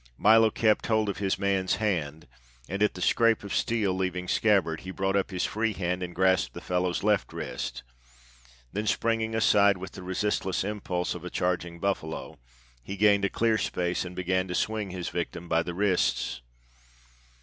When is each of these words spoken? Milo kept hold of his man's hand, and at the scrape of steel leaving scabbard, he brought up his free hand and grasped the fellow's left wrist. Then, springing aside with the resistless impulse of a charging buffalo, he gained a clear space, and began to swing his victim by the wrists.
Milo 0.17 0.49
kept 0.49 0.87
hold 0.87 1.09
of 1.09 1.19
his 1.19 1.37
man's 1.37 1.75
hand, 1.75 2.27
and 2.67 2.81
at 2.81 2.95
the 2.95 3.03
scrape 3.03 3.43
of 3.43 3.53
steel 3.53 3.93
leaving 3.93 4.27
scabbard, 4.27 4.79
he 4.79 4.89
brought 4.89 5.15
up 5.15 5.29
his 5.29 5.45
free 5.45 5.73
hand 5.73 6.01
and 6.01 6.15
grasped 6.15 6.55
the 6.55 6.59
fellow's 6.59 7.03
left 7.03 7.31
wrist. 7.31 7.83
Then, 8.73 8.87
springing 8.87 9.35
aside 9.35 9.77
with 9.77 9.91
the 9.91 10.01
resistless 10.01 10.63
impulse 10.63 11.13
of 11.13 11.23
a 11.23 11.29
charging 11.29 11.79
buffalo, 11.79 12.39
he 12.81 12.97
gained 12.97 13.25
a 13.25 13.29
clear 13.29 13.59
space, 13.59 14.03
and 14.03 14.15
began 14.15 14.47
to 14.47 14.55
swing 14.55 14.89
his 14.89 15.09
victim 15.09 15.47
by 15.47 15.61
the 15.61 15.75
wrists. 15.75 16.41